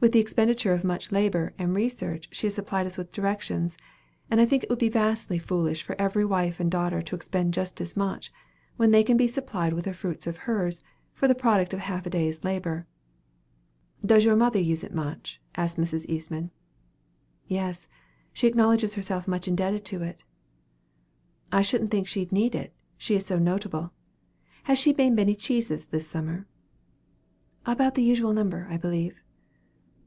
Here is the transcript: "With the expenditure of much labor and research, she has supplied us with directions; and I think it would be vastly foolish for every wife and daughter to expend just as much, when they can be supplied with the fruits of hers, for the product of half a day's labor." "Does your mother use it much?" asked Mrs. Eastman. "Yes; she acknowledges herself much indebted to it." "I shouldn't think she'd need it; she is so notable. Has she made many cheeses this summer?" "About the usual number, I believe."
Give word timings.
"With 0.00 0.12
the 0.12 0.20
expenditure 0.20 0.74
of 0.74 0.84
much 0.84 1.10
labor 1.12 1.54
and 1.58 1.74
research, 1.74 2.28
she 2.30 2.48
has 2.48 2.54
supplied 2.54 2.84
us 2.84 2.98
with 2.98 3.10
directions; 3.10 3.78
and 4.30 4.38
I 4.38 4.44
think 4.44 4.62
it 4.62 4.68
would 4.68 4.78
be 4.78 4.90
vastly 4.90 5.38
foolish 5.38 5.82
for 5.82 5.96
every 5.98 6.26
wife 6.26 6.60
and 6.60 6.70
daughter 6.70 7.00
to 7.00 7.16
expend 7.16 7.54
just 7.54 7.80
as 7.80 7.96
much, 7.96 8.30
when 8.76 8.90
they 8.90 9.02
can 9.02 9.16
be 9.16 9.26
supplied 9.26 9.72
with 9.72 9.86
the 9.86 9.94
fruits 9.94 10.26
of 10.26 10.36
hers, 10.44 10.84
for 11.14 11.26
the 11.26 11.34
product 11.34 11.72
of 11.72 11.78
half 11.80 12.04
a 12.04 12.10
day's 12.10 12.44
labor." 12.44 12.86
"Does 14.04 14.26
your 14.26 14.36
mother 14.36 14.60
use 14.60 14.84
it 14.84 14.92
much?" 14.94 15.40
asked 15.56 15.78
Mrs. 15.78 16.04
Eastman. 16.06 16.50
"Yes; 17.46 17.88
she 18.30 18.46
acknowledges 18.46 18.92
herself 18.96 19.26
much 19.26 19.48
indebted 19.48 19.86
to 19.86 20.02
it." 20.02 20.22
"I 21.50 21.62
shouldn't 21.62 21.90
think 21.90 22.06
she'd 22.08 22.30
need 22.30 22.54
it; 22.54 22.74
she 22.98 23.14
is 23.14 23.24
so 23.24 23.38
notable. 23.38 23.90
Has 24.64 24.76
she 24.78 24.92
made 24.92 25.14
many 25.14 25.34
cheeses 25.34 25.86
this 25.86 26.06
summer?" 26.06 26.46
"About 27.64 27.94
the 27.94 28.02
usual 28.04 28.34
number, 28.34 28.66
I 28.68 28.76
believe." 28.76 29.18